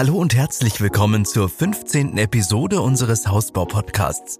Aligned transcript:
Hallo 0.00 0.16
und 0.16 0.34
herzlich 0.34 0.80
willkommen 0.80 1.26
zur 1.26 1.50
15. 1.50 2.16
Episode 2.16 2.80
unseres 2.80 3.28
Hausbau-Podcasts. 3.28 4.38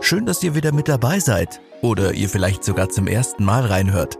Schön, 0.00 0.26
dass 0.26 0.42
ihr 0.42 0.54
wieder 0.54 0.70
mit 0.70 0.86
dabei 0.86 1.18
seid 1.18 1.62
oder 1.80 2.12
ihr 2.12 2.28
vielleicht 2.28 2.62
sogar 2.62 2.90
zum 2.90 3.06
ersten 3.06 3.42
Mal 3.42 3.64
reinhört. 3.64 4.18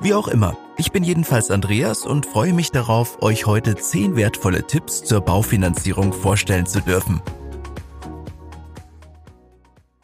Wie 0.00 0.14
auch 0.14 0.28
immer, 0.28 0.56
ich 0.76 0.92
bin 0.92 1.02
jedenfalls 1.02 1.50
Andreas 1.50 2.06
und 2.06 2.24
freue 2.24 2.52
mich 2.52 2.70
darauf, 2.70 3.20
euch 3.20 3.46
heute 3.46 3.74
10 3.74 4.14
wertvolle 4.14 4.64
Tipps 4.64 5.02
zur 5.02 5.22
Baufinanzierung 5.22 6.12
vorstellen 6.12 6.66
zu 6.66 6.82
dürfen. 6.82 7.20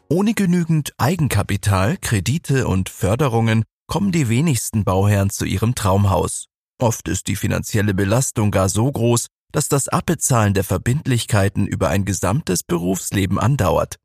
Ohne 0.09 0.33
genügend 0.33 0.91
Eigenkapital, 0.97 1.95
Kredite 1.95 2.67
und 2.67 2.89
Förderungen 2.89 3.63
kommen 3.87 4.11
die 4.11 4.27
wenigsten 4.27 4.83
Bauherren 4.83 5.29
zu 5.29 5.45
ihrem 5.45 5.75
Traumhaus. 5.75 6.47
Oft 6.77 7.07
ist 7.07 7.29
die 7.29 7.37
finanzielle 7.37 7.93
Belastung 7.93 8.51
gar 8.51 8.67
so 8.67 8.91
groß, 8.91 9.27
dass 9.55 9.69
das 9.69 9.87
Abbezahlen 9.87 10.53
der 10.53 10.65
Verbindlichkeiten 10.65 11.65
über 11.65 11.87
ein 11.87 12.03
gesamtes 12.03 12.61
Berufsleben 12.61 13.39
andauert. 13.39 13.95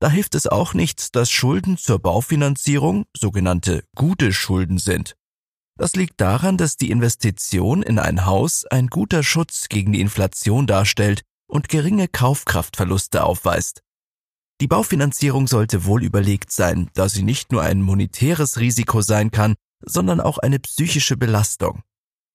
Da 0.00 0.10
hilft 0.10 0.34
es 0.34 0.46
auch 0.46 0.74
nichts, 0.74 1.10
dass 1.10 1.30
Schulden 1.30 1.78
zur 1.78 1.98
Baufinanzierung 1.98 3.06
sogenannte 3.16 3.84
gute 3.96 4.34
Schulden 4.34 4.76
sind. 4.76 5.16
Das 5.78 5.96
liegt 5.96 6.20
daran, 6.20 6.58
dass 6.58 6.76
die 6.76 6.90
Investition 6.90 7.82
in 7.82 7.98
ein 7.98 8.26
Haus 8.26 8.66
ein 8.66 8.88
guter 8.88 9.22
Schutz 9.22 9.70
gegen 9.70 9.92
die 9.92 10.02
Inflation 10.02 10.66
darstellt 10.66 11.22
und 11.46 11.70
geringe 11.70 12.06
Kaufkraftverluste 12.08 13.24
aufweist. 13.24 13.80
Die 14.60 14.68
Baufinanzierung 14.68 15.46
sollte 15.46 15.86
wohl 15.86 16.04
überlegt 16.04 16.52
sein, 16.52 16.90
da 16.92 17.08
sie 17.08 17.22
nicht 17.22 17.50
nur 17.50 17.62
ein 17.62 17.80
monetäres 17.80 18.58
Risiko 18.58 19.00
sein 19.00 19.30
kann, 19.30 19.54
sondern 19.80 20.20
auch 20.20 20.36
eine 20.36 20.58
psychische 20.58 21.16
Belastung. 21.16 21.82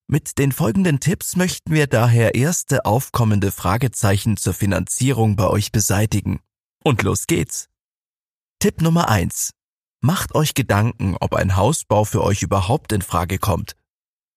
Mit 0.06 0.38
den 0.38 0.52
folgenden 0.52 1.00
Tipps 1.00 1.34
möchten 1.34 1.72
wir 1.72 1.86
daher 1.86 2.34
erste 2.34 2.84
aufkommende 2.84 3.50
Fragezeichen 3.50 4.36
zur 4.36 4.52
Finanzierung 4.52 5.34
bei 5.34 5.48
euch 5.48 5.72
beseitigen. 5.72 6.40
Und 6.82 7.02
los 7.02 7.26
geht's. 7.26 7.68
Tipp 8.58 8.82
Nummer 8.82 9.08
eins: 9.08 9.52
Macht 10.02 10.34
euch 10.34 10.52
Gedanken, 10.52 11.16
ob 11.18 11.34
ein 11.34 11.56
Hausbau 11.56 12.04
für 12.04 12.22
euch 12.22 12.42
überhaupt 12.42 12.92
in 12.92 13.00
Frage 13.00 13.38
kommt. 13.38 13.76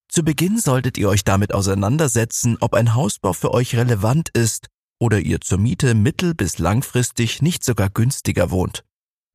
Zu 0.10 0.24
Beginn 0.24 0.58
solltet 0.58 0.98
ihr 0.98 1.10
euch 1.10 1.26
damit 1.26 1.54
auseinandersetzen, 1.54 2.58
ob 2.62 2.74
ein 2.74 2.96
Hausbau 2.96 3.34
für 3.34 3.54
euch 3.54 3.76
relevant 3.76 4.30
ist 4.30 4.68
oder 5.00 5.20
ihr 5.20 5.42
zur 5.42 5.58
Miete 5.58 5.96
mittel- 5.96 6.34
bis 6.34 6.60
langfristig 6.60 7.42
nicht 7.42 7.66
sogar 7.66 7.90
günstiger 7.90 8.52
wohnt. 8.52 8.86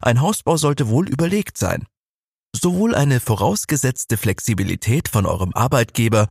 Ein 0.00 0.22
Hausbau 0.22 0.56
sollte 0.56 0.88
wohl 0.88 1.08
überlegt 1.08 1.58
sein. 1.58 1.86
Sowohl 2.54 2.94
eine 2.94 3.20
vorausgesetzte 3.20 4.16
Flexibilität 4.16 5.08
von 5.08 5.26
eurem 5.26 5.52
Arbeitgeber 5.54 6.28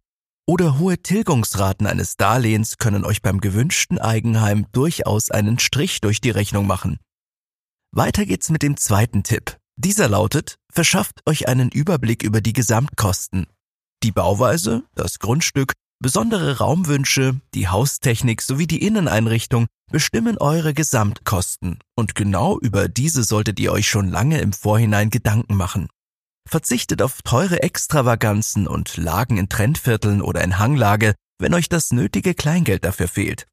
oder 0.47 0.79
hohe 0.79 0.97
Tilgungsraten 1.01 1.87
eines 1.87 2.17
Darlehens 2.17 2.77
können 2.77 3.05
euch 3.05 3.21
beim 3.21 3.41
gewünschten 3.41 3.99
Eigenheim 3.99 4.67
durchaus 4.71 5.31
einen 5.31 5.59
Strich 5.59 6.01
durch 6.01 6.21
die 6.21 6.29
Rechnung 6.29 6.67
machen. 6.67 6.97
Weiter 7.93 8.25
geht's 8.25 8.49
mit 8.49 8.63
dem 8.63 8.77
zweiten 8.77 9.23
Tipp. 9.23 9.57
Dieser 9.77 10.07
lautet, 10.09 10.55
verschafft 10.71 11.21
euch 11.25 11.47
einen 11.47 11.69
Überblick 11.69 12.23
über 12.23 12.41
die 12.41 12.53
Gesamtkosten. 12.53 13.47
Die 14.03 14.11
Bauweise, 14.11 14.83
das 14.95 15.19
Grundstück, 15.19 15.73
besondere 15.99 16.57
Raumwünsche, 16.57 17.39
die 17.53 17.67
Haustechnik 17.67 18.41
sowie 18.41 18.67
die 18.67 18.85
Inneneinrichtung 18.85 19.67
bestimmen 19.91 20.37
eure 20.37 20.73
Gesamtkosten 20.73 21.79
und 21.95 22.15
genau 22.15 22.57
über 22.59 22.87
diese 22.87 23.23
solltet 23.23 23.59
ihr 23.59 23.71
euch 23.71 23.87
schon 23.87 24.09
lange 24.09 24.39
im 24.39 24.53
Vorhinein 24.53 25.09
Gedanken 25.09 25.55
machen. 25.55 25.89
Verzichtet 26.51 27.01
auf 27.01 27.21
teure 27.21 27.63
Extravaganzen 27.63 28.67
und 28.67 28.97
Lagen 28.97 29.37
in 29.37 29.47
Trendvierteln 29.47 30.21
oder 30.21 30.43
in 30.43 30.59
Hanglage, 30.59 31.15
wenn 31.39 31.53
euch 31.53 31.69
das 31.69 31.93
nötige 31.93 32.33
Kleingeld 32.33 32.83
dafür 32.83 33.07
fehlt. 33.07 33.47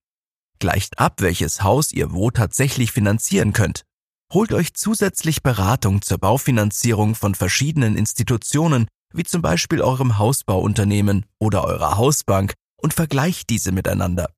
Gleicht 0.59 0.99
ab, 0.99 1.21
welches 1.21 1.63
Haus 1.63 1.93
ihr 1.93 2.13
wo 2.13 2.33
tatsächlich 2.33 2.91
finanzieren 2.91 3.53
könnt. 3.53 3.85
Holt 4.33 4.53
euch 4.53 4.75
zusätzlich 4.75 5.45
Beratung 5.45 6.03
zur 6.03 6.19
Baufinanzierung 6.19 7.15
von 7.15 7.37
verschiedenen 7.37 7.97
Institutionen, 7.97 8.89
wie 9.15 9.23
zum 9.23 9.43
Beispiel 9.43 9.81
eurem 9.81 10.19
Hausbauunternehmen 10.19 11.25
oder 11.39 11.63
eurer 11.63 11.99
Hausbank, 11.99 12.55
und 12.83 12.95
vergleicht 12.95 13.49
diese 13.49 13.71
miteinander. 13.71 14.33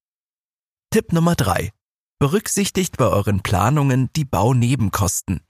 Tipp 0.90 1.14
Nummer 1.14 1.34
drei: 1.34 1.72
Berücksichtigt 2.18 2.98
bei 2.98 3.06
euren 3.06 3.40
Planungen 3.40 4.10
die 4.16 4.26
Baunebenkosten. 4.26 5.40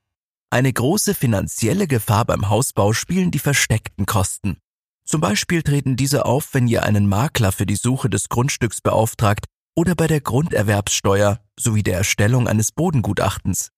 Eine 0.53 0.72
große 0.72 1.15
finanzielle 1.15 1.87
Gefahr 1.87 2.25
beim 2.25 2.49
Hausbau 2.49 2.93
spielen 2.93 3.31
die 3.31 3.38
versteckten 3.38 4.05
Kosten. 4.05 4.59
Zum 5.05 5.21
Beispiel 5.21 5.62
treten 5.62 5.94
diese 5.94 6.25
auf, 6.25 6.55
wenn 6.55 6.66
ihr 6.66 6.83
einen 6.83 7.09
Makler 7.09 7.53
für 7.53 7.66
die 7.66 7.77
Suche 7.77 8.11
des 8.11 8.28
Grundstücks 8.28 8.81
beauftragt 8.81 9.47
oder 9.77 9.94
bei 9.94 10.09
der 10.09 10.21
Grunderwerbssteuer 10.21 11.38
sowie 11.59 11.84
der 11.84 11.99
Erstellung 11.99 12.49
eines 12.49 12.72
Bodengutachtens. 12.72 13.71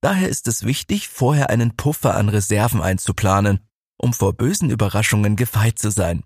Daher 0.00 0.28
ist 0.28 0.48
es 0.48 0.64
wichtig, 0.64 1.08
vorher 1.08 1.48
einen 1.48 1.76
Puffer 1.76 2.16
an 2.16 2.28
Reserven 2.28 2.82
einzuplanen, 2.82 3.60
um 3.96 4.12
vor 4.12 4.32
bösen 4.32 4.70
Überraschungen 4.70 5.36
gefeit 5.36 5.78
zu 5.78 5.90
sein. 5.90 6.24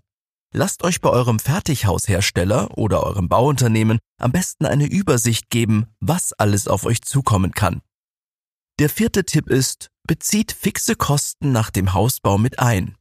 Lasst 0.51 0.83
euch 0.83 0.99
bei 0.99 1.11
eurem 1.11 1.37
Fertighaushersteller 1.37 2.75
oder 2.75 3.03
eurem 3.03 3.29
Bauunternehmen 3.29 3.99
am 4.17 4.31
besten 4.31 4.65
eine 4.65 4.87
Übersicht 4.87 5.51
geben, 5.51 5.85
was 5.99 6.33
alles 6.33 6.67
auf 6.67 6.85
euch 6.85 7.03
zukommen 7.03 7.51
kann. 7.51 7.81
Der 8.79 8.89
vierte 8.89 9.25
Tipp 9.25 9.47
ist, 9.47 9.89
bezieht 10.07 10.51
fixe 10.51 10.95
Kosten 10.95 11.51
nach 11.51 11.69
dem 11.69 11.93
Hausbau 11.93 12.37
mit 12.37 12.59
ein. 12.59 12.95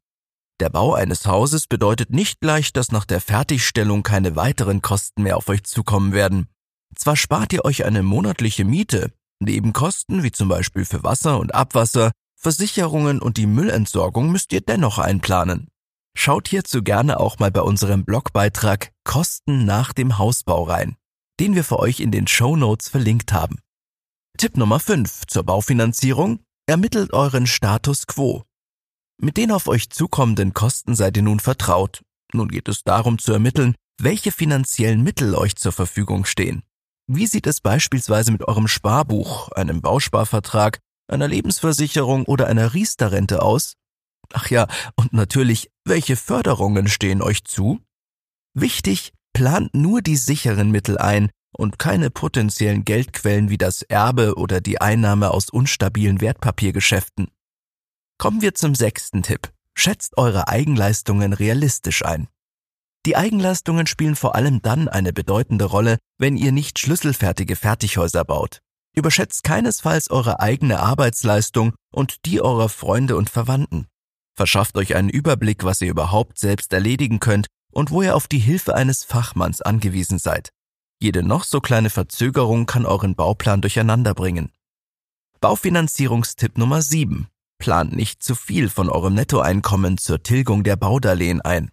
Der 0.61 0.69
Bau 0.69 0.95
eines 0.95 1.27
Hauses 1.27 1.67
bedeutet 1.67 2.11
nicht 2.11 2.41
gleich, 2.41 2.73
dass 2.73 2.93
nach 2.93 3.07
der 3.07 3.21
Fertigstellung 3.21 4.03
keine 4.03 4.37
weiteren 4.37 4.83
Kosten 4.83 5.23
mehr 5.23 5.39
auf 5.39 5.49
euch 5.49 5.65
zukommen 5.65 6.13
werden. 6.13 6.49
Zwar 6.95 7.17
spart 7.17 7.53
ihr 7.53 7.65
euch 7.65 7.85
eine 7.85 8.03
monatliche 8.03 8.65
Miete, 8.65 9.13
Nebenkosten 9.41 10.23
wie 10.23 10.33
zum 10.33 10.49
Beispiel 10.49 10.85
für 10.85 11.03
Wasser 11.03 11.41
und 11.41 11.55
Abwasser, 11.55 12.13
Versicherungen 12.37 13.21
und 13.21 13.39
die 13.39 13.47
Müllentsorgung 13.47 14.31
müsst 14.31 14.53
ihr 14.53 14.61
dennoch 14.61 14.99
einplanen. 14.99 15.69
Schaut 16.15 16.49
hierzu 16.49 16.83
gerne 16.83 17.21
auch 17.21 17.39
mal 17.39 17.51
bei 17.51 17.63
unserem 17.63 18.05
Blogbeitrag 18.05 18.93
Kosten 19.05 19.65
nach 19.65 19.93
dem 19.93 20.19
Hausbau 20.19 20.65
rein, 20.65 20.97
den 21.39 21.55
wir 21.55 21.65
für 21.65 21.79
euch 21.79 22.01
in 22.01 22.11
den 22.11 22.27
Show 22.27 22.57
Notes 22.57 22.89
verlinkt 22.89 23.33
haben. 23.33 23.61
Tipp 24.41 24.57
Nummer 24.57 24.81
5 24.81 25.27
zur 25.27 25.43
Baufinanzierung. 25.43 26.41
Ermittelt 26.67 27.13
euren 27.13 27.47
Status 27.47 28.07
quo. 28.07 28.45
Mit 29.21 29.37
den 29.37 29.51
auf 29.51 29.69
euch 29.69 29.91
zukommenden 29.91 30.55
Kosten 30.55 30.95
seid 30.95 31.19
ihr 31.19 31.23
nun 31.23 31.41
vertraut. 31.41 32.01
Nun 32.33 32.49
geht 32.49 32.67
es 32.67 32.83
darum 32.83 33.19
zu 33.19 33.35
ermitteln, 33.35 33.75
welche 34.01 34.33
finanziellen 34.33 35.03
Mittel 35.03 35.35
euch 35.35 35.57
zur 35.57 35.73
Verfügung 35.73 36.25
stehen. 36.25 36.63
Wie 37.07 37.27
sieht 37.27 37.47
es 37.47 37.61
beispielsweise 37.61 38.33
mit 38.33 38.49
eurem 38.49 38.67
Sparbuch, 38.67 39.51
einem 39.51 39.83
Bausparvertrag, 39.83 40.79
einer 41.07 41.29
Lebensversicherung 41.29 42.25
oder 42.25 42.47
einer 42.47 42.73
Riester-Rente 42.73 43.43
aus? 43.43 43.75
Ach 44.33 44.49
ja, 44.49 44.69
und 44.97 45.13
natürlich, 45.13 45.69
welche 45.85 46.17
Förderungen 46.17 46.89
stehen 46.89 47.21
euch 47.21 47.45
zu? 47.45 47.83
Wichtig, 48.55 49.13
plant 49.35 49.75
nur 49.75 50.01
die 50.01 50.17
sicheren 50.17 50.71
Mittel 50.71 50.97
ein, 50.97 51.29
und 51.53 51.79
keine 51.79 52.11
potenziellen 52.11 52.85
Geldquellen 52.85 53.51
wie 53.51 53.59
das 53.59 53.83
Erbe 53.83 54.35
oder 54.37 54.61
die 54.61 54.81
Einnahme 54.81 55.31
aus 55.31 55.51
unstabilen 55.51 56.21
Wertpapiergeschäften. 56.21 57.29
Kommen 58.19 58.43
wir 58.43 58.55
zum 58.55 58.75
sechsten 58.75 59.23
Tipp. 59.23 59.53
Schätzt 59.75 60.19
eure 60.19 60.49
Eigenleistungen 60.49 61.33
realistisch 61.33 62.05
ein. 62.05 62.29
Die 63.07 63.17
Eigenleistungen 63.17 63.87
spielen 63.87 64.15
vor 64.15 64.35
allem 64.35 64.61
dann 64.61 64.89
eine 64.89 65.13
bedeutende 65.13 65.65
Rolle, 65.65 65.99
wenn 66.19 66.37
ihr 66.37 66.53
nicht 66.53 66.79
schlüsselfertige 66.79 67.57
Fertighäuser 67.57 68.25
baut. 68.25 68.61
Überschätzt 68.95 69.43
keinesfalls 69.45 70.11
eure 70.11 70.41
eigene 70.41 70.81
Arbeitsleistung 70.81 71.73
und 71.93 72.27
die 72.27 72.43
eurer 72.43 72.69
Freunde 72.69 73.17
und 73.17 73.31
Verwandten. 73.31 73.87
Verschafft 74.37 74.77
euch 74.77 74.97
einen 74.97 75.09
Überblick, 75.09 75.65
was 75.65 75.81
ihr 75.81 75.91
überhaupt 75.91 76.39
selbst 76.39 76.73
erledigen 76.73 77.21
könnt 77.21 77.47
und 77.73 77.91
wo 77.91 78.03
ihr 78.03 78.17
auf 78.17 78.29
die 78.29 78.39
Hilfe 78.39 78.75
eines 78.75 79.05
Fachmanns 79.05 79.63
angewiesen 79.63 80.19
seid. 80.19 80.51
Jede 81.03 81.23
noch 81.23 81.45
so 81.45 81.61
kleine 81.61 81.89
Verzögerung 81.89 82.67
kann 82.67 82.85
euren 82.85 83.15
Bauplan 83.15 83.63
durcheinander 83.63 84.13
bringen. 84.13 84.53
Baufinanzierungstipp 85.41 86.59
Nummer 86.59 86.83
7. 86.83 87.29
Plant 87.59 87.97
nicht 87.97 88.23
zu 88.23 88.35
viel 88.35 88.69
von 88.69 88.91
eurem 88.91 89.15
Nettoeinkommen 89.15 89.97
zur 89.97 90.23
Tilgung 90.23 90.63
der 90.63 90.77
Baudarlehen 90.77 91.41
ein. 91.41 91.71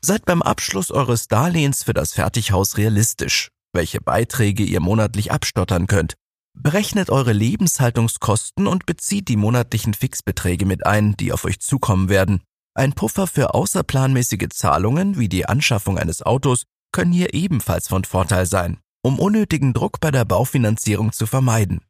Seid 0.00 0.26
beim 0.26 0.42
Abschluss 0.42 0.92
eures 0.92 1.26
Darlehens 1.26 1.82
für 1.82 1.94
das 1.94 2.12
Fertighaus 2.12 2.76
realistisch, 2.76 3.48
welche 3.72 4.00
Beiträge 4.00 4.62
ihr 4.62 4.80
monatlich 4.80 5.32
abstottern 5.32 5.88
könnt. 5.88 6.14
Berechnet 6.56 7.10
eure 7.10 7.32
Lebenshaltungskosten 7.32 8.68
und 8.68 8.86
bezieht 8.86 9.26
die 9.28 9.36
monatlichen 9.36 9.92
Fixbeträge 9.92 10.66
mit 10.66 10.86
ein, 10.86 11.16
die 11.16 11.32
auf 11.32 11.44
euch 11.44 11.58
zukommen 11.58 12.08
werden. 12.08 12.42
Ein 12.74 12.92
Puffer 12.92 13.26
für 13.26 13.54
außerplanmäßige 13.54 14.50
Zahlungen 14.50 15.18
wie 15.18 15.28
die 15.28 15.46
Anschaffung 15.46 15.98
eines 15.98 16.22
Autos 16.22 16.64
können 16.94 17.12
hier 17.12 17.34
ebenfalls 17.34 17.88
von 17.88 18.04
Vorteil 18.04 18.46
sein, 18.46 18.78
um 19.02 19.18
unnötigen 19.18 19.74
Druck 19.74 20.00
bei 20.00 20.10
der 20.10 20.24
Baufinanzierung 20.24 21.12
zu 21.12 21.26
vermeiden. 21.26 21.82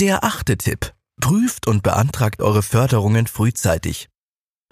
Der 0.00 0.24
achte 0.24 0.56
Tipp. 0.56 0.94
Prüft 1.20 1.68
und 1.68 1.82
beantragt 1.82 2.40
eure 2.40 2.62
Förderungen 2.62 3.26
frühzeitig. 3.26 4.08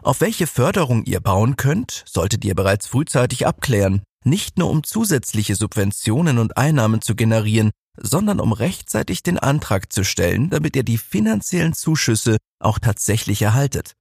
Auf 0.03 0.23
welche 0.23 0.47
Förderung 0.47 1.05
ihr 1.05 1.21
bauen 1.21 1.57
könnt, 1.57 2.05
solltet 2.09 2.45
ihr 2.45 2.55
bereits 2.55 2.87
frühzeitig 2.87 3.47
abklären. 3.47 4.03
nicht 4.25 4.59
nur 4.59 4.69
um 4.69 4.83
zusätzliche 4.83 5.55
Subventionen 5.55 6.39
und 6.39 6.57
Einnahmen 6.57 7.01
zu 7.01 7.15
generieren, 7.15 7.71
sondern 7.97 8.41
um 8.41 8.53
rechtzeitig 8.53 9.23
den 9.23 9.39
Antrag 9.39 9.93
zu 9.93 10.05
stellen, 10.05 10.51
damit 10.51 10.77
ihr 10.77 10.83
die 10.83 10.99
finanziellen 10.99 11.73
Zuschüsse 11.73 12.37
auch 12.59 12.79
tatsächlich 12.79 13.43
erhaltet. 13.43 13.93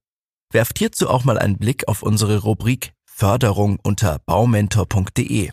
Werft 0.52 0.78
hierzu 0.78 1.08
auch 1.08 1.24
mal 1.24 1.38
einen 1.38 1.58
Blick 1.58 1.86
auf 1.88 2.02
unsere 2.02 2.38
Rubrik 2.38 2.92
Förderung 3.06 3.78
unter 3.82 4.18
baumentor.de. 4.26 5.50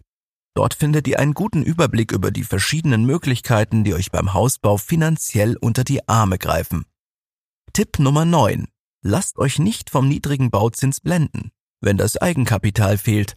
Dort 0.56 0.74
findet 0.74 1.06
ihr 1.07 1.19
einen 1.19 1.34
guten 1.34 1.63
Überblick 1.63 2.13
über 2.13 2.31
die 2.31 2.46
verschiedenen 2.46 3.06
Möglichkeiten, 3.06 3.84
die 3.84 3.94
euch 3.94 4.10
beim 4.10 4.34
Hausbau 4.34 4.78
finanziell 4.78 5.57
unter 5.57 5.84
die 5.84 6.07
Arme 6.07 6.38
greifen. 6.38 6.86
Tipp 7.74 8.00
Nummer 8.00 8.24
9. 8.24 8.68
Lasst 9.04 9.38
euch 9.38 9.60
nicht 9.60 9.90
vom 9.90 10.07
niedrigen 10.07 10.52
Bauzins 10.52 11.02
blenden, 11.02 11.52
wenn 11.81 11.98
das 11.98 12.16
Eigenkapital 12.16 12.98
fehlt. 12.98 13.36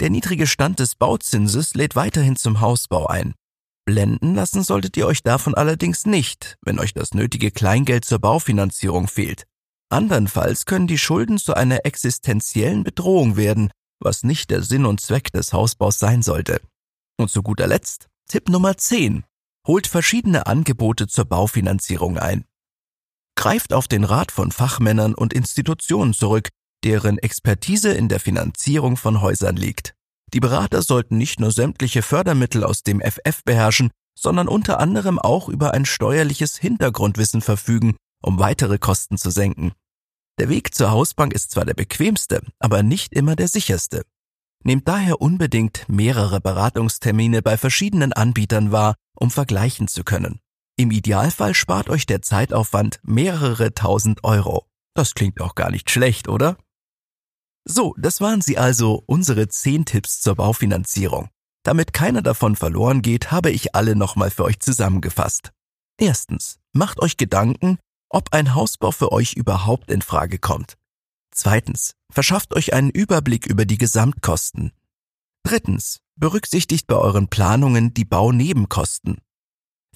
Der 0.00 0.10
niedrige 0.10 0.46
Stand 0.46 0.78
des 0.78 0.94
Bauzinses 0.94 1.74
lädt 1.74 1.96
weiterhin 1.96 2.36
zum 2.36 2.60
Hausbau 2.60 3.06
ein. 3.06 3.34
Blenden 3.84 4.34
lassen 4.34 4.62
solltet 4.62 4.96
ihr 4.96 5.06
euch 5.06 5.24
davon 5.24 5.54
allerdings 5.54 6.06
nicht, 6.06 6.56
wenn 6.62 6.78
euch 6.78 6.94
das 6.94 7.14
nötige 7.14 7.50
Kleingeld 7.50 8.04
zur 8.04 8.20
Baufinanzierung 8.20 9.08
fehlt. 9.08 9.44
Andernfalls 9.90 10.66
können 10.66 10.86
die 10.86 10.98
Schulden 10.98 11.38
zu 11.38 11.54
einer 11.54 11.84
existenziellen 11.84 12.84
Bedrohung 12.84 13.36
werden, 13.36 13.70
was 14.00 14.22
nicht 14.22 14.50
der 14.50 14.62
Sinn 14.62 14.86
und 14.86 15.00
Zweck 15.00 15.32
des 15.32 15.52
Hausbaus 15.52 15.98
sein 15.98 16.22
sollte. 16.22 16.60
Und 17.18 17.30
zu 17.30 17.42
guter 17.42 17.66
Letzt, 17.66 18.08
Tipp 18.28 18.48
Nummer 18.48 18.76
10. 18.76 19.24
Holt 19.66 19.86
verschiedene 19.86 20.46
Angebote 20.46 21.06
zur 21.06 21.24
Baufinanzierung 21.24 22.18
ein. 22.18 22.44
Greift 23.36 23.72
auf 23.72 23.88
den 23.88 24.04
Rat 24.04 24.30
von 24.30 24.52
Fachmännern 24.52 25.14
und 25.14 25.32
Institutionen 25.32 26.14
zurück, 26.14 26.48
deren 26.84 27.18
Expertise 27.18 27.92
in 27.92 28.08
der 28.08 28.20
Finanzierung 28.20 28.96
von 28.96 29.20
Häusern 29.20 29.56
liegt. 29.56 29.94
Die 30.32 30.40
Berater 30.40 30.82
sollten 30.82 31.16
nicht 31.16 31.40
nur 31.40 31.50
sämtliche 31.50 32.02
Fördermittel 32.02 32.64
aus 32.64 32.82
dem 32.82 33.00
FF 33.00 33.42
beherrschen, 33.44 33.90
sondern 34.18 34.48
unter 34.48 34.80
anderem 34.80 35.18
auch 35.18 35.48
über 35.48 35.74
ein 35.74 35.86
steuerliches 35.86 36.56
Hintergrundwissen 36.56 37.40
verfügen, 37.40 37.96
um 38.22 38.38
weitere 38.38 38.78
Kosten 38.78 39.18
zu 39.18 39.30
senken. 39.30 39.72
Der 40.38 40.48
Weg 40.48 40.74
zur 40.74 40.90
Hausbank 40.90 41.32
ist 41.32 41.52
zwar 41.52 41.64
der 41.64 41.74
bequemste, 41.74 42.42
aber 42.58 42.82
nicht 42.82 43.12
immer 43.12 43.36
der 43.36 43.48
sicherste. 43.48 44.02
Nehmt 44.64 44.88
daher 44.88 45.20
unbedingt 45.20 45.88
mehrere 45.88 46.40
Beratungstermine 46.40 47.42
bei 47.42 47.56
verschiedenen 47.56 48.12
Anbietern 48.12 48.72
wahr, 48.72 48.96
um 49.14 49.30
vergleichen 49.30 49.86
zu 49.86 50.02
können. 50.02 50.40
Im 50.76 50.90
Idealfall 50.90 51.54
spart 51.54 51.88
euch 51.88 52.06
der 52.06 52.22
Zeitaufwand 52.22 52.98
mehrere 53.04 53.74
tausend 53.74 54.24
Euro. 54.24 54.66
Das 54.94 55.14
klingt 55.14 55.40
auch 55.40 55.54
gar 55.54 55.70
nicht 55.70 55.90
schlecht, 55.90 56.28
oder? 56.28 56.56
So, 57.64 57.94
das 57.96 58.20
waren 58.20 58.40
sie 58.40 58.58
also, 58.58 59.02
unsere 59.06 59.48
10 59.48 59.84
Tipps 59.84 60.20
zur 60.20 60.34
Baufinanzierung. 60.34 61.28
Damit 61.62 61.92
keiner 61.92 62.22
davon 62.22 62.56
verloren 62.56 63.02
geht, 63.02 63.30
habe 63.30 63.50
ich 63.50 63.74
alle 63.74 63.96
nochmal 63.96 64.30
für 64.30 64.44
euch 64.44 64.58
zusammengefasst. 64.60 65.52
Erstens, 65.98 66.58
macht 66.72 67.00
euch 67.00 67.16
Gedanken, 67.16 67.78
ob 68.14 68.32
ein 68.32 68.54
Hausbau 68.54 68.92
für 68.92 69.10
euch 69.10 69.34
überhaupt 69.34 69.90
in 69.90 70.00
Frage 70.00 70.38
kommt. 70.38 70.78
Zweitens, 71.32 71.94
verschafft 72.10 72.54
euch 72.54 72.72
einen 72.72 72.90
Überblick 72.90 73.46
über 73.46 73.64
die 73.64 73.76
Gesamtkosten. 73.76 74.70
Drittens, 75.42 75.98
berücksichtigt 76.14 76.86
bei 76.86 76.94
euren 76.94 77.28
Planungen 77.28 77.92
die 77.92 78.04
Baunebenkosten. 78.04 79.18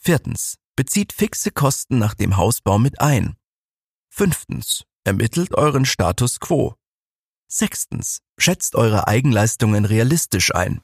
Viertens, 0.01 0.57
bezieht 0.75 1.13
fixe 1.13 1.53
Kosten 1.53 1.99
nach 1.99 2.15
dem 2.15 2.37
Hausbau 2.37 2.79
mit 2.79 3.01
ein. 3.01 3.37
Fünftens, 4.09 4.85
ermittelt 5.05 5.55
euren 5.55 5.85
Status 5.85 6.41
quo. 6.41 6.75
Sechstens, 7.47 8.21
schätzt 8.37 8.75
eure 8.75 9.07
Eigenleistungen 9.07 9.85
realistisch 9.85 10.53
ein. 10.53 10.81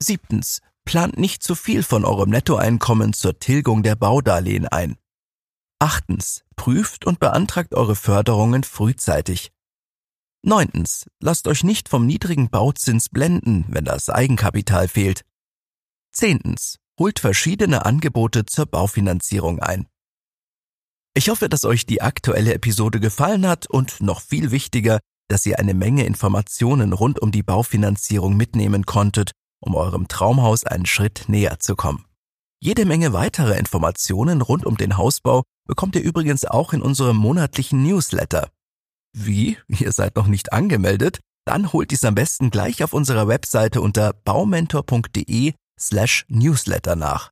Siebtens, 0.00 0.60
plant 0.84 1.18
nicht 1.18 1.42
zu 1.42 1.56
viel 1.56 1.82
von 1.82 2.04
eurem 2.04 2.30
Nettoeinkommen 2.30 3.14
zur 3.14 3.40
Tilgung 3.40 3.82
der 3.82 3.96
Baudarlehen 3.96 4.68
ein. 4.68 4.96
Achtens, 5.82 6.44
prüft 6.54 7.06
und 7.06 7.18
beantragt 7.18 7.74
eure 7.74 7.96
Förderungen 7.96 8.62
frühzeitig. 8.62 9.50
Neuntens, 10.44 11.06
lasst 11.18 11.48
euch 11.48 11.64
nicht 11.64 11.88
vom 11.88 12.06
niedrigen 12.06 12.50
Bauzins 12.50 13.08
blenden, 13.08 13.64
wenn 13.66 13.84
das 13.84 14.08
Eigenkapital 14.08 14.86
fehlt. 14.86 15.24
Zehntens, 16.12 16.76
holt 17.00 17.18
verschiedene 17.18 17.84
Angebote 17.84 18.46
zur 18.46 18.66
Baufinanzierung 18.66 19.58
ein. 19.58 19.88
Ich 21.14 21.30
hoffe, 21.30 21.48
dass 21.48 21.64
euch 21.64 21.84
die 21.84 22.00
aktuelle 22.00 22.54
Episode 22.54 23.00
gefallen 23.00 23.44
hat 23.44 23.66
und 23.66 24.00
noch 24.00 24.20
viel 24.20 24.52
wichtiger, 24.52 25.00
dass 25.26 25.44
ihr 25.46 25.58
eine 25.58 25.74
Menge 25.74 26.04
Informationen 26.04 26.92
rund 26.92 27.18
um 27.18 27.32
die 27.32 27.42
Baufinanzierung 27.42 28.36
mitnehmen 28.36 28.86
konntet, 28.86 29.32
um 29.58 29.74
eurem 29.74 30.06
Traumhaus 30.06 30.62
einen 30.62 30.86
Schritt 30.86 31.24
näher 31.26 31.58
zu 31.58 31.74
kommen. 31.74 32.04
Jede 32.60 32.84
Menge 32.84 33.12
weitere 33.12 33.58
Informationen 33.58 34.42
rund 34.42 34.64
um 34.64 34.76
den 34.76 34.96
Hausbau 34.96 35.42
bekommt 35.66 35.96
ihr 35.96 36.02
übrigens 36.02 36.44
auch 36.44 36.72
in 36.72 36.82
unserem 36.82 37.16
monatlichen 37.16 37.82
Newsletter. 37.82 38.50
Wie? 39.12 39.58
Ihr 39.68 39.92
seid 39.92 40.16
noch 40.16 40.26
nicht 40.26 40.52
angemeldet? 40.52 41.20
Dann 41.44 41.72
holt 41.72 41.90
dies 41.90 42.04
am 42.04 42.14
besten 42.14 42.50
gleich 42.50 42.84
auf 42.84 42.92
unserer 42.92 43.28
Webseite 43.28 43.80
unter 43.80 44.12
baumentor.de 44.12 45.54
slash 45.78 46.24
newsletter 46.28 46.96
nach. 46.96 47.30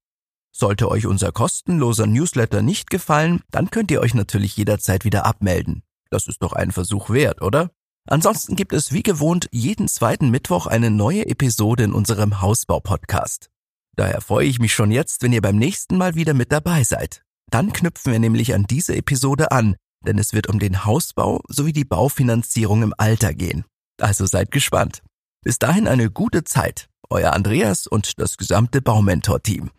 Sollte 0.53 0.91
euch 0.91 1.07
unser 1.07 1.33
kostenloser 1.33 2.07
Newsletter 2.07 2.61
nicht 2.61 2.91
gefallen, 2.91 3.41
dann 3.51 3.71
könnt 3.71 3.91
ihr 3.91 4.01
euch 4.01 4.15
natürlich 4.15 4.57
jederzeit 4.57 5.05
wieder 5.05 5.25
abmelden. 5.25 5.83
Das 6.11 6.27
ist 6.27 6.43
doch 6.43 6.53
ein 6.53 6.73
Versuch 6.73 7.11
wert, 7.11 7.41
oder? 7.41 7.71
Ansonsten 8.09 8.57
gibt 8.57 8.73
es 8.73 8.93
wie 8.93 9.05
gewohnt 9.05 9.49
jeden 9.53 9.87
zweiten 9.87 10.31
Mittwoch 10.31 10.67
eine 10.67 10.91
neue 10.91 11.27
Episode 11.27 11.85
in 11.85 11.93
unserem 11.93 12.41
Hausbau-Podcast. 12.41 13.49
Daher 13.95 14.21
freue 14.21 14.47
ich 14.47 14.59
mich 14.59 14.75
schon 14.75 14.91
jetzt, 14.91 15.23
wenn 15.23 15.33
ihr 15.33 15.43
beim 15.43 15.57
nächsten 15.57 15.97
Mal 15.97 16.17
wieder 16.17 16.35
mit 16.35 16.51
dabei 16.51 16.83
seid. 16.83 17.23
Dann 17.51 17.73
knüpfen 17.73 18.13
wir 18.13 18.21
nämlich 18.21 18.55
an 18.55 18.65
diese 18.65 18.95
Episode 18.95 19.51
an, 19.51 19.77
denn 20.07 20.19
es 20.19 20.33
wird 20.33 20.49
um 20.49 20.59
den 20.59 20.85
Hausbau 20.85 21.43
sowie 21.49 21.73
die 21.73 21.85
Baufinanzierung 21.85 22.83
im 22.83 22.95
Alter 22.97 23.35
gehen. 23.35 23.65
Also 24.01 24.25
seid 24.27 24.51
gespannt. 24.51 25.03
Bis 25.43 25.59
dahin 25.59 25.89
eine 25.89 26.11
gute 26.11 26.45
Zeit. 26.45 26.89
Euer 27.11 27.33
Andreas 27.33 27.87
und 27.87 28.21
das 28.21 28.37
gesamte 28.37 28.81
Baumentor-Team. 28.81 29.71